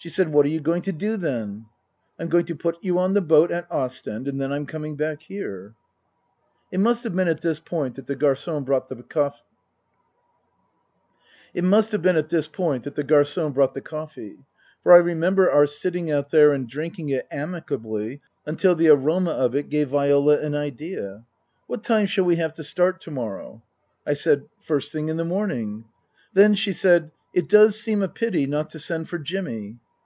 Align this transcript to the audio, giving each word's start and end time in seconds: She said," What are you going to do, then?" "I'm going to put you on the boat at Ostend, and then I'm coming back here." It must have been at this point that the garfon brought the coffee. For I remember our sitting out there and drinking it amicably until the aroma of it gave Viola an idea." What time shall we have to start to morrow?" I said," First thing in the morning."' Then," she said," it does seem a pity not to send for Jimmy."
She 0.00 0.10
said," 0.10 0.28
What 0.32 0.46
are 0.46 0.48
you 0.48 0.60
going 0.60 0.82
to 0.82 0.92
do, 0.92 1.16
then?" 1.16 1.66
"I'm 2.20 2.28
going 2.28 2.44
to 2.44 2.54
put 2.54 2.78
you 2.84 3.00
on 3.00 3.14
the 3.14 3.20
boat 3.20 3.50
at 3.50 3.68
Ostend, 3.68 4.28
and 4.28 4.40
then 4.40 4.52
I'm 4.52 4.64
coming 4.64 4.94
back 4.96 5.22
here." 5.22 5.74
It 6.70 6.78
must 6.78 7.02
have 7.02 7.16
been 7.16 7.26
at 7.26 7.40
this 7.40 7.58
point 7.58 7.96
that 7.96 8.06
the 8.06 8.14
garfon 8.14 8.64
brought 8.64 8.86
the 8.86 8.94
coffee. 13.82 14.38
For 14.84 14.92
I 14.92 14.96
remember 14.98 15.50
our 15.50 15.66
sitting 15.66 16.12
out 16.12 16.30
there 16.30 16.52
and 16.52 16.68
drinking 16.68 17.08
it 17.08 17.26
amicably 17.32 18.20
until 18.46 18.76
the 18.76 18.90
aroma 18.90 19.32
of 19.32 19.56
it 19.56 19.68
gave 19.68 19.88
Viola 19.88 20.38
an 20.38 20.54
idea." 20.54 21.24
What 21.66 21.82
time 21.82 22.06
shall 22.06 22.24
we 22.24 22.36
have 22.36 22.54
to 22.54 22.62
start 22.62 23.00
to 23.00 23.10
morrow?" 23.10 23.64
I 24.06 24.12
said," 24.14 24.44
First 24.60 24.92
thing 24.92 25.08
in 25.08 25.16
the 25.16 25.24
morning."' 25.24 25.86
Then," 26.34 26.54
she 26.54 26.72
said," 26.72 27.10
it 27.34 27.48
does 27.48 27.76
seem 27.80 28.00
a 28.04 28.08
pity 28.08 28.46
not 28.46 28.70
to 28.70 28.78
send 28.78 29.08
for 29.08 29.18
Jimmy." 29.18 29.80